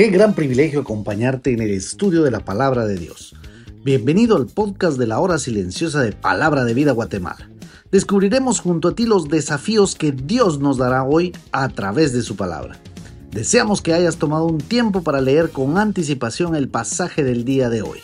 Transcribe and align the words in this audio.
Qué 0.00 0.08
gran 0.08 0.34
privilegio 0.34 0.80
acompañarte 0.80 1.52
en 1.52 1.60
el 1.60 1.72
estudio 1.72 2.22
de 2.22 2.30
la 2.30 2.40
palabra 2.40 2.86
de 2.86 2.96
Dios. 2.96 3.36
Bienvenido 3.84 4.38
al 4.38 4.46
podcast 4.46 4.96
de 4.96 5.06
la 5.06 5.18
hora 5.20 5.36
silenciosa 5.36 6.00
de 6.00 6.12
Palabra 6.12 6.64
de 6.64 6.72
Vida 6.72 6.92
Guatemala. 6.92 7.50
Descubriremos 7.92 8.60
junto 8.60 8.88
a 8.88 8.94
ti 8.94 9.04
los 9.04 9.28
desafíos 9.28 9.94
que 9.94 10.12
Dios 10.12 10.58
nos 10.58 10.78
dará 10.78 11.04
hoy 11.04 11.36
a 11.52 11.68
través 11.68 12.14
de 12.14 12.22
su 12.22 12.34
palabra. 12.34 12.78
Deseamos 13.30 13.82
que 13.82 13.92
hayas 13.92 14.16
tomado 14.16 14.46
un 14.46 14.56
tiempo 14.56 15.02
para 15.02 15.20
leer 15.20 15.50
con 15.50 15.76
anticipación 15.76 16.56
el 16.56 16.70
pasaje 16.70 17.22
del 17.22 17.44
día 17.44 17.68
de 17.68 17.82
hoy. 17.82 17.98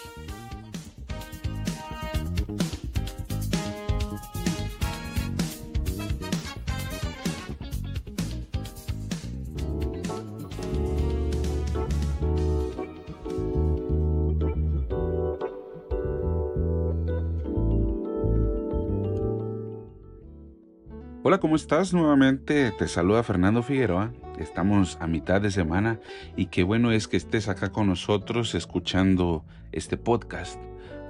Hola, 21.28 21.41
¿cómo 21.41 21.56
estás? 21.56 21.92
Nuevamente 21.92 22.70
te 22.70 22.86
saluda 22.86 23.24
Fernando 23.24 23.60
Figueroa. 23.60 24.12
Estamos 24.38 24.96
a 25.00 25.08
mitad 25.08 25.41
de 25.41 25.50
semana 25.50 25.98
y 26.36 26.46
qué 26.46 26.62
bueno 26.62 26.92
es 26.92 27.08
que 27.08 27.16
estés 27.16 27.48
acá 27.48 27.72
con 27.72 27.88
nosotros 27.88 28.55
escuchando 28.55 29.44
este 29.72 29.96
podcast. 29.96 30.60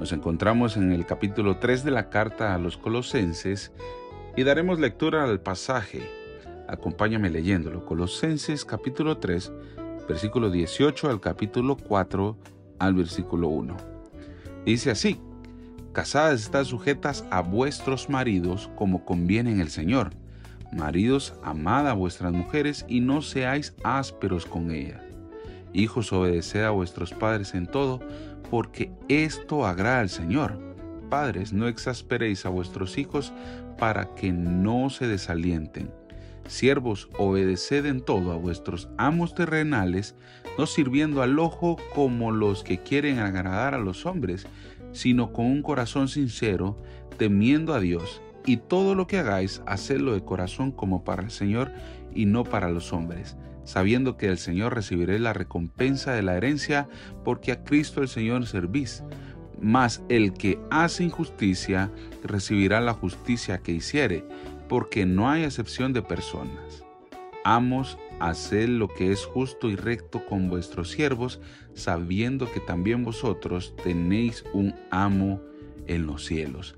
Nos 0.00 0.12
encontramos 0.12 0.78
en 0.78 0.91
el 0.91 1.05
capítulo 1.05 1.58
3 1.58 1.84
de 1.84 1.91
la 1.91 2.08
carta 2.08 2.55
a 2.55 2.58
los 2.58 2.78
colosenses 2.78 3.73
y 4.39 4.45
daremos 4.45 4.81
lectura 4.81 5.23
al 5.23 5.42
pasaje. 5.42 6.08
Acompáñame 6.67 7.28
leyéndolo. 7.28 7.84
Colosenses 7.84 8.64
capítulo 8.64 9.19
3, 9.19 9.53
versículo 10.08 10.48
18 10.48 11.11
al 11.11 11.20
capítulo 11.20 11.77
4 11.77 12.39
al 12.78 12.95
versículo 12.95 13.48
1. 13.48 13.77
Dice 14.64 14.91
así, 14.91 15.20
Casadas 15.97 16.42
están 16.42 16.66
sujetas 16.66 17.25
a 17.30 17.41
vuestros 17.41 18.11
maridos 18.11 18.70
como 18.77 19.06
conviene 19.06 19.50
en 19.50 19.61
el 19.61 19.70
Señor. 19.70 20.11
Maridos, 20.70 21.33
amad 21.42 21.89
a 21.89 21.94
vuestras 21.94 22.34
mujeres 22.34 22.84
y 22.86 23.00
no 23.00 23.22
seáis 23.22 23.75
ásperos 23.83 24.44
con 24.44 24.72
ellas. 24.72 25.00
Hijos, 25.72 26.12
obedeced 26.12 26.64
a 26.64 26.70
vuestros 26.70 27.14
padres 27.14 27.55
en 27.55 27.67
todo, 27.67 28.00
porque 28.50 28.92
esto 29.08 29.64
agrada 29.64 30.00
al 30.00 30.11
Señor. 30.11 30.61
Padres, 31.08 31.55
no 31.55 31.67
exasperéis 31.67 32.44
a 32.44 32.50
vuestros 32.50 32.98
hijos 32.98 33.33
para 33.79 34.14
que 34.17 34.35
no 34.35 34.90
se 34.90 35.06
desalienten. 35.06 35.90
Siervos, 36.46 37.08
obedeced 37.18 37.86
en 37.86 38.02
todo 38.02 38.33
a 38.33 38.36
vuestros 38.36 38.90
amos 38.98 39.35
terrenales, 39.35 40.14
no 40.58 40.67
sirviendo 40.67 41.23
al 41.23 41.39
ojo 41.39 41.77
como 41.95 42.33
los 42.33 42.62
que 42.62 42.83
quieren 42.83 43.18
agradar 43.18 43.74
a 43.74 43.79
los 43.79 44.05
hombres, 44.05 44.46
sino 44.96 45.30
con 45.30 45.45
un 45.45 45.62
corazón 45.62 46.08
sincero, 46.08 46.83
temiendo 47.18 47.74
a 47.74 47.80
Dios. 47.80 48.23
Y 48.46 48.57
todo 48.57 48.95
lo 48.95 49.07
que 49.07 49.18
hagáis, 49.18 49.62
hacedlo 49.67 50.14
de 50.14 50.24
corazón 50.24 50.73
como 50.73 51.05
para 51.05 51.23
el 51.23 51.30
Señor 51.30 51.70
y 52.14 52.24
no 52.24 52.45
para 52.45 52.70
los 52.70 52.95
hombres, 52.95 53.36
sabiendo 53.64 54.17
que 54.17 54.29
el 54.29 54.39
Señor 54.39 54.74
recibiré 54.74 55.18
la 55.18 55.35
recompensa 55.35 56.12
de 56.12 56.23
la 56.23 56.35
herencia, 56.35 56.89
porque 57.24 57.52
a 57.52 57.62
Cristo 57.62 58.01
el 58.01 58.08
Señor 58.08 58.46
servís. 58.46 59.02
Mas 59.61 60.02
el 60.08 60.33
que 60.33 60.58
hace 60.70 61.05
injusticia 61.05 61.90
recibirá 62.24 62.80
la 62.80 62.95
justicia 62.95 63.58
que 63.58 63.73
hiciere, 63.73 64.24
porque 64.67 65.05
no 65.05 65.29
hay 65.29 65.45
excepción 65.45 65.92
de 65.92 66.01
personas. 66.01 66.85
Amos, 67.45 67.98
haced 68.21 68.69
lo 68.69 68.89
que 68.89 69.13
es 69.13 69.25
justo 69.25 69.69
y 69.69 69.77
recto 69.77 70.25
con 70.27 70.49
vuestros 70.49 70.91
siervos, 70.91 71.41
sabiendo 71.75 72.51
que 72.51 72.61
también 72.61 73.05
vosotros 73.05 73.75
tenéis 73.83 74.45
un 74.53 74.75
amo 74.91 75.41
en 75.87 76.07
los 76.07 76.25
cielos. 76.25 76.77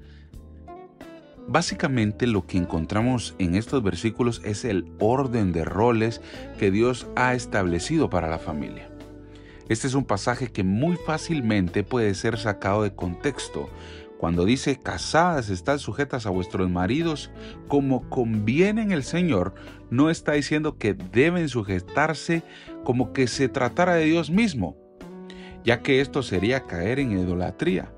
Básicamente 1.46 2.26
lo 2.26 2.46
que 2.46 2.58
encontramos 2.58 3.34
en 3.38 3.54
estos 3.54 3.82
versículos 3.82 4.42
es 4.44 4.66
el 4.66 4.92
orden 4.98 5.52
de 5.52 5.64
roles 5.64 6.20
que 6.58 6.70
Dios 6.70 7.06
ha 7.16 7.34
establecido 7.34 8.10
para 8.10 8.28
la 8.28 8.38
familia. 8.38 8.90
Este 9.70 9.86
es 9.86 9.94
un 9.94 10.04
pasaje 10.04 10.48
que 10.48 10.62
muy 10.62 10.96
fácilmente 10.96 11.84
puede 11.84 12.14
ser 12.14 12.38
sacado 12.38 12.82
de 12.82 12.94
contexto, 12.94 13.70
cuando 14.18 14.44
dice, 14.44 14.76
casadas 14.76 15.48
están 15.48 15.78
sujetas 15.78 16.26
a 16.26 16.30
vuestros 16.30 16.68
maridos 16.68 17.30
como 17.68 18.08
conviene 18.10 18.82
en 18.82 18.90
el 18.90 19.04
Señor, 19.04 19.54
no 19.90 20.10
está 20.10 20.32
diciendo 20.32 20.76
que 20.76 20.94
deben 20.94 21.48
sujetarse 21.48 22.42
como 22.84 23.12
que 23.12 23.28
se 23.28 23.48
tratara 23.48 23.94
de 23.94 24.04
Dios 24.04 24.30
mismo, 24.30 24.76
ya 25.64 25.82
que 25.82 26.00
esto 26.00 26.22
sería 26.22 26.66
caer 26.66 26.98
en 26.98 27.12
idolatría. 27.12 27.92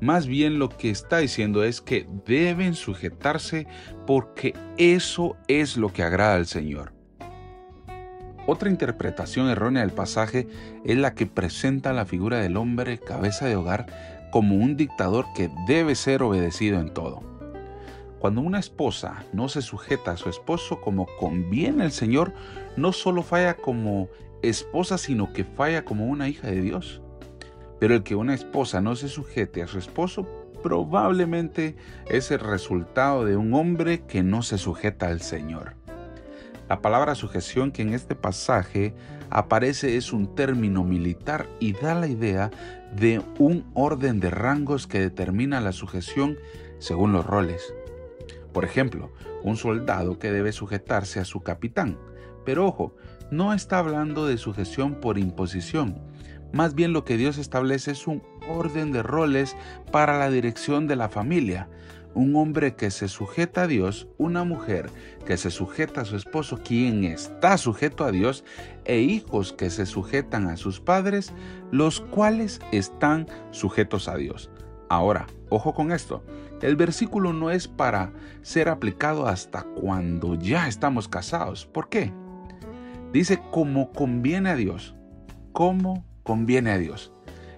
Más 0.00 0.26
bien 0.26 0.58
lo 0.58 0.68
que 0.68 0.90
está 0.90 1.18
diciendo 1.18 1.64
es 1.64 1.80
que 1.80 2.06
deben 2.26 2.74
sujetarse 2.74 3.66
porque 4.06 4.54
eso 4.76 5.36
es 5.48 5.76
lo 5.76 5.92
que 5.92 6.02
agrada 6.02 6.34
al 6.34 6.46
Señor. 6.46 6.92
Otra 8.46 8.68
interpretación 8.68 9.48
errónea 9.48 9.82
del 9.82 9.92
pasaje 9.92 10.48
es 10.84 10.98
la 10.98 11.14
que 11.14 11.26
presenta 11.26 11.92
la 11.92 12.04
figura 12.04 12.38
del 12.38 12.56
hombre 12.56 12.98
cabeza 12.98 13.46
de 13.46 13.54
hogar 13.54 14.21
como 14.32 14.56
un 14.56 14.76
dictador 14.76 15.26
que 15.34 15.50
debe 15.68 15.94
ser 15.94 16.22
obedecido 16.24 16.80
en 16.80 16.92
todo. 16.92 17.22
Cuando 18.18 18.40
una 18.40 18.58
esposa 18.58 19.24
no 19.32 19.48
se 19.48 19.62
sujeta 19.62 20.12
a 20.12 20.16
su 20.16 20.28
esposo 20.28 20.80
como 20.80 21.06
conviene 21.20 21.84
el 21.84 21.92
Señor, 21.92 22.32
no 22.76 22.92
solo 22.92 23.22
falla 23.22 23.56
como 23.56 24.08
esposa, 24.42 24.96
sino 24.96 25.32
que 25.32 25.44
falla 25.44 25.84
como 25.84 26.06
una 26.06 26.28
hija 26.28 26.48
de 26.48 26.62
Dios. 26.62 27.02
Pero 27.78 27.94
el 27.94 28.02
que 28.02 28.14
una 28.14 28.34
esposa 28.34 28.80
no 28.80 28.96
se 28.96 29.08
sujete 29.08 29.62
a 29.62 29.66
su 29.66 29.78
esposo 29.78 30.26
probablemente 30.62 31.76
es 32.08 32.30
el 32.30 32.40
resultado 32.40 33.24
de 33.24 33.36
un 33.36 33.52
hombre 33.52 34.02
que 34.02 34.22
no 34.22 34.42
se 34.42 34.56
sujeta 34.56 35.08
al 35.08 35.20
Señor. 35.20 35.74
La 36.68 36.80
palabra 36.80 37.14
sujeción 37.14 37.70
que 37.70 37.82
en 37.82 37.92
este 37.92 38.14
pasaje 38.14 38.94
aparece 39.32 39.96
es 39.96 40.12
un 40.12 40.34
término 40.34 40.84
militar 40.84 41.48
y 41.58 41.72
da 41.72 41.94
la 41.94 42.06
idea 42.06 42.50
de 42.94 43.22
un 43.38 43.64
orden 43.74 44.20
de 44.20 44.30
rangos 44.30 44.86
que 44.86 45.00
determina 45.00 45.60
la 45.60 45.72
sujeción 45.72 46.36
según 46.78 47.12
los 47.12 47.24
roles. 47.26 47.74
Por 48.52 48.64
ejemplo, 48.64 49.10
un 49.42 49.56
soldado 49.56 50.18
que 50.18 50.30
debe 50.30 50.52
sujetarse 50.52 51.18
a 51.20 51.24
su 51.24 51.40
capitán. 51.40 51.98
Pero 52.44 52.66
ojo, 52.66 52.94
no 53.30 53.54
está 53.54 53.78
hablando 53.78 54.26
de 54.26 54.36
sujeción 54.36 54.96
por 54.96 55.18
imposición. 55.18 55.98
Más 56.52 56.74
bien 56.74 56.92
lo 56.92 57.04
que 57.04 57.16
Dios 57.16 57.38
establece 57.38 57.92
es 57.92 58.06
un 58.06 58.22
orden 58.48 58.92
de 58.92 59.02
roles 59.02 59.56
para 59.90 60.18
la 60.18 60.28
dirección 60.28 60.86
de 60.86 60.96
la 60.96 61.08
familia, 61.08 61.68
un 62.14 62.36
hombre 62.36 62.74
que 62.74 62.90
se 62.90 63.08
sujeta 63.08 63.62
a 63.62 63.66
Dios, 63.66 64.08
una 64.18 64.44
mujer 64.44 64.90
que 65.26 65.36
se 65.36 65.50
sujeta 65.50 66.02
a 66.02 66.04
su 66.04 66.16
esposo, 66.16 66.58
quien 66.62 67.04
está 67.04 67.56
sujeto 67.58 68.04
a 68.04 68.12
Dios, 68.12 68.44
e 68.84 69.00
hijos 69.00 69.52
que 69.52 69.70
se 69.70 69.86
sujetan 69.86 70.48
a 70.48 70.56
sus 70.56 70.80
padres, 70.80 71.32
los 71.70 72.00
cuales 72.00 72.60
están 72.72 73.26
sujetos 73.50 74.08
a 74.08 74.16
Dios. 74.16 74.50
Ahora, 74.88 75.26
ojo 75.48 75.72
con 75.72 75.92
esto, 75.92 76.22
el 76.60 76.76
versículo 76.76 77.32
no 77.32 77.50
es 77.50 77.66
para 77.66 78.12
ser 78.42 78.68
aplicado 78.68 79.26
hasta 79.26 79.62
cuando 79.62 80.34
ya 80.34 80.68
estamos 80.68 81.08
casados. 81.08 81.66
¿Por 81.66 81.88
qué? 81.88 82.12
Dice 83.12 83.40
como 83.50 83.92
conviene 83.92 84.50
a 84.50 84.56
Dios. 84.56 84.94
¿Cómo 85.52 86.06
conviene 86.22 86.70
a 86.70 86.78
Dios? 86.78 87.12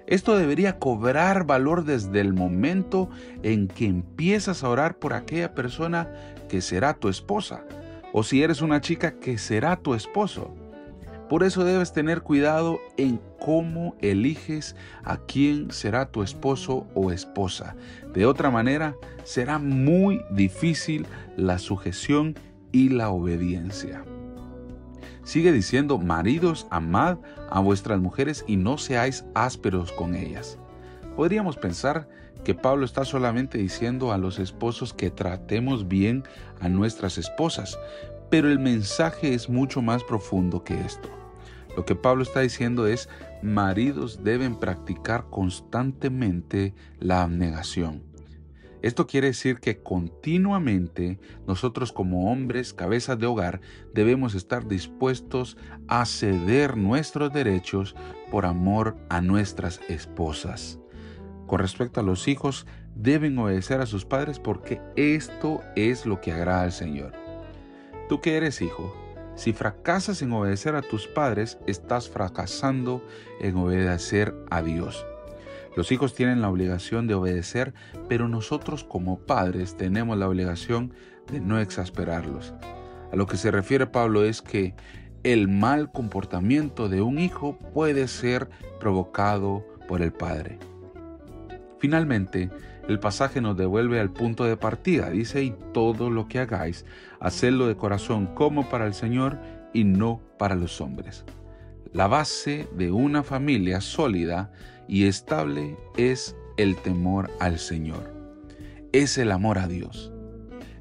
Esto 0.07 0.37
debería 0.37 0.79
cobrar 0.79 1.47
valor 1.47 1.85
desde 1.85 2.21
el 2.21 2.35
momento 2.35 3.09
en 3.43 3.69
que 3.69 3.87
empiezas 3.87 4.63
a 4.63 4.69
orar 4.69 4.99
por 4.99 5.15
aquella 5.15 5.55
persona 5.55 6.13
que 6.49 6.61
será 6.61 6.95
tu 6.95 7.09
esposa, 7.09 7.65
o 8.13 8.23
si 8.23 8.43
eres 8.43 8.61
una 8.61 8.81
chica 8.81 9.19
que 9.19 9.39
será 9.39 9.77
tu 9.77 9.95
esposo. 9.95 10.55
Por 11.29 11.43
eso 11.43 11.65
debes 11.65 11.95
tener 11.95 12.21
cuidado 12.21 12.81
en 12.99 13.19
cómo 13.41 13.97
eliges 14.01 14.77
a 15.05 15.17
quién 15.17 15.71
será 15.71 16.11
tu 16.11 16.23
esposo 16.23 16.87
o 16.95 17.11
esposa. 17.11 17.75
De 18.13 18.27
otra 18.27 18.51
manera, 18.51 18.95
será 19.25 19.59
muy 19.59 20.21
difícil 20.31 21.07
la 21.37 21.59
sujeción 21.59 22.35
y 22.73 22.91
la 22.91 23.09
obediencia. 23.09 24.05
Sigue 25.25 25.53
diciendo, 25.53 25.99
maridos, 25.99 26.67
amad 26.71 27.17
a 27.51 27.59
vuestras 27.61 27.99
mujeres 27.99 28.45
y 28.47 28.57
no 28.57 28.77
seáis 28.77 29.25
ásperos 29.35 29.91
con 29.93 30.15
ellas. 30.15 30.59
Podríamos 31.17 31.57
pensar 31.57 32.09
que 32.45 32.55
Pablo 32.55 32.85
está 32.85 33.07
solamente 33.07 33.57
diciendo 33.57 34.13
a 34.13 34.19
los 34.19 34.39
esposos 34.39 34.93
que 34.93 35.11
tratemos 35.11 35.89
bien 35.89 36.25
a 36.61 36.69
nuestras 36.69 37.17
esposas, 37.17 37.79
pero 38.31 38.51
el 38.51 38.59
mensaje 38.59 39.33
es 39.33 39.49
mucho 39.49 39.81
más 39.81 40.05
profundo 40.05 40.63
que 40.63 40.79
esto. 40.81 41.09
Lo 41.75 41.87
que 41.87 41.95
Pablo 41.95 42.23
está 42.23 42.41
diciendo 42.41 42.87
es, 42.87 43.09
maridos 43.43 44.23
deben 44.23 44.57
practicar 44.57 45.25
constantemente 45.31 46.75
la 47.01 47.23
abnegación. 47.23 48.03
Esto 48.85 49.07
quiere 49.07 49.29
decir 49.29 49.61
que 49.61 49.83
continuamente 49.83 51.19
nosotros 51.47 51.91
como 51.91 52.31
hombres, 52.31 52.75
cabezas 52.75 53.19
de 53.19 53.25
hogar, 53.25 53.63
debemos 53.95 54.35
estar 54.35 54.69
dispuestos 54.69 55.57
a 55.89 56.05
ceder 56.05 56.77
nuestros 56.77 57.33
derechos 57.33 57.97
por 58.31 58.45
amor 58.45 58.99
a 59.09 59.23
nuestras 59.23 59.81
esposas. 59.89 60.79
Con 61.47 61.61
respecto 61.61 62.01
a 62.01 62.03
los 62.03 62.29
hijos, 62.29 62.67
deben 62.95 63.39
obedecer 63.39 63.81
a 63.81 63.87
sus 63.87 64.05
padres 64.05 64.39
porque 64.39 64.83
esto 64.97 65.63
es 65.77 66.05
lo 66.05 66.21
que 66.21 66.33
agrada 66.33 66.65
al 66.65 66.73
Señor. 66.73 67.13
Tú 68.11 68.21
que 68.21 68.37
eres 68.37 68.61
hijo, 68.61 68.95
si 69.35 69.55
fracasas 69.55 70.21
en 70.21 70.31
obedecer 70.31 70.75
a 70.75 70.83
tus 70.83 71.07
padres, 71.07 71.57
estás 71.67 72.11
fracasando 72.11 73.03
en 73.41 73.57
obedecer 73.57 74.35
a 74.51 74.61
Dios. 74.61 75.07
Los 75.77 75.91
hijos 75.91 76.15
tienen 76.15 76.41
la 76.41 76.49
obligación 76.49 77.07
de 77.07 77.15
obedecer, 77.15 77.75
pero 78.09 78.29
nosotros 78.29 78.85
como 78.85 79.19
padres 79.19 79.77
tenemos 79.77 80.17
la 80.17 80.29
obligación 80.29 80.95
de 81.31 81.41
no 81.41 81.59
exasperarlos. 81.59 82.55
A 83.13 83.17
lo 83.17 83.27
que 83.27 83.37
se 83.37 83.51
refiere 83.51 83.87
Pablo 83.87 84.25
es 84.25 84.41
que 84.41 84.75
el 85.25 85.49
mal 85.49 85.91
comportamiento 85.91 86.89
de 86.89 87.01
un 87.01 87.19
hijo 87.19 87.59
puede 87.73 88.09
ser 88.09 88.49
provocado 88.79 89.67
por 89.89 90.03
el 90.03 90.13
padre. 90.13 90.59
Finalmente, 91.79 92.51
el 92.89 93.01
pasaje 93.01 93.41
nos 93.41 93.57
devuelve 93.57 93.99
al 93.99 94.11
punto 94.11 94.45
de 94.45 94.57
partida. 94.57 95.11
Dice, 95.11 95.43
y 95.43 95.55
todo 95.73 96.11
lo 96.11 96.29
que 96.29 96.39
hagáis, 96.39 96.85
hacedlo 97.19 97.67
de 97.67 97.77
corazón 97.77 98.27
como 98.35 98.69
para 98.69 98.87
el 98.87 98.95
Señor 98.95 99.39
y 99.73 99.85
no 99.85 100.21
para 100.39 100.55
los 100.55 100.81
hombres. 100.81 101.25
La 101.93 102.07
base 102.07 102.69
de 102.75 102.93
una 102.93 103.23
familia 103.23 103.81
sólida 103.81 104.53
y 104.89 105.07
estable 105.07 105.77
es 105.97 106.37
el 106.57 106.77
temor 106.77 107.31
al 107.41 107.59
Señor. 107.59 108.13
Es 108.93 109.19
el 109.19 109.33
amor 109.33 109.59
a 109.59 109.67
Dios. 109.67 110.13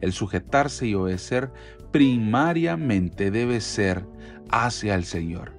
El 0.02 0.14
sujetarse 0.14 0.88
y 0.88 0.96
obedecer 0.96 1.52
primariamente 1.92 3.32
debe 3.32 3.62
ser 3.62 4.06
hacia 4.50 4.96
el 4.96 5.06
Señor. 5.06 5.54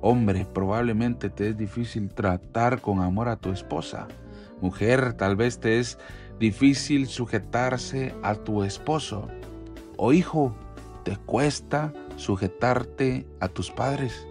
Hombre, 0.00 0.46
probablemente 0.52 1.30
te 1.30 1.48
es 1.48 1.56
difícil 1.56 2.08
tratar 2.10 2.80
con 2.80 3.00
amor 3.00 3.28
a 3.28 3.36
tu 3.36 3.50
esposa 3.50 4.06
Mujer, 4.60 5.12
tal 5.14 5.36
vez 5.36 5.58
te 5.58 5.78
es 5.78 5.98
difícil 6.38 7.06
sujetarse 7.08 8.14
a 8.22 8.34
tu 8.34 8.64
esposo. 8.64 9.28
O 9.98 10.12
hijo, 10.12 10.54
te 11.04 11.16
cuesta 11.16 11.92
sujetarte 12.16 13.26
a 13.40 13.48
tus 13.48 13.70
padres. 13.70 14.26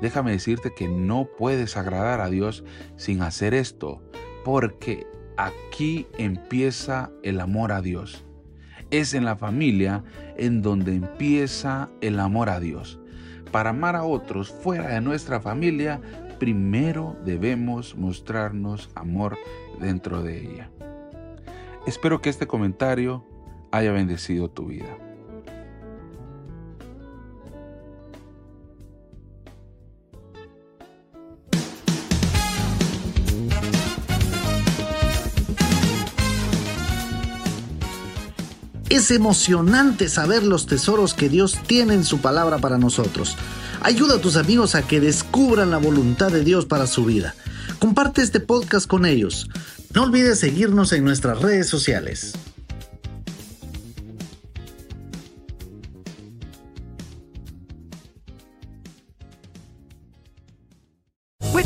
Déjame 0.00 0.32
decirte 0.32 0.72
que 0.74 0.88
no 0.88 1.28
puedes 1.36 1.76
agradar 1.76 2.20
a 2.20 2.30
Dios 2.30 2.64
sin 2.96 3.22
hacer 3.22 3.54
esto, 3.54 4.02
porque 4.44 5.06
aquí 5.36 6.06
empieza 6.18 7.10
el 7.22 7.40
amor 7.40 7.72
a 7.72 7.82
Dios. 7.82 8.24
Es 8.90 9.14
en 9.14 9.24
la 9.24 9.36
familia 9.36 10.02
en 10.36 10.62
donde 10.62 10.94
empieza 10.94 11.88
el 12.00 12.18
amor 12.18 12.48
a 12.48 12.60
Dios. 12.60 12.98
Para 13.52 13.70
amar 13.70 13.96
a 13.96 14.04
otros 14.04 14.50
fuera 14.50 14.88
de 14.88 15.00
nuestra 15.00 15.40
familia 15.40 16.00
primero 16.40 17.16
debemos 17.24 17.94
mostrarnos 17.94 18.90
amor 18.94 19.36
dentro 19.78 20.22
de 20.22 20.40
ella. 20.40 20.70
Espero 21.86 22.20
que 22.20 22.30
este 22.30 22.46
comentario 22.46 23.24
haya 23.70 23.92
bendecido 23.92 24.50
tu 24.50 24.66
vida. 24.66 25.09
Es 38.90 39.12
emocionante 39.12 40.08
saber 40.08 40.42
los 40.42 40.66
tesoros 40.66 41.14
que 41.14 41.28
Dios 41.28 41.56
tiene 41.64 41.94
en 41.94 42.04
su 42.04 42.18
palabra 42.18 42.58
para 42.58 42.76
nosotros. 42.76 43.36
Ayuda 43.82 44.16
a 44.16 44.20
tus 44.20 44.34
amigos 44.34 44.74
a 44.74 44.82
que 44.82 44.98
descubran 44.98 45.70
la 45.70 45.78
voluntad 45.78 46.32
de 46.32 46.42
Dios 46.42 46.66
para 46.66 46.88
su 46.88 47.04
vida. 47.04 47.36
Comparte 47.78 48.20
este 48.20 48.40
podcast 48.40 48.88
con 48.88 49.06
ellos. 49.06 49.48
No 49.94 50.02
olvides 50.02 50.40
seguirnos 50.40 50.92
en 50.92 51.04
nuestras 51.04 51.40
redes 51.40 51.68
sociales. 51.68 52.32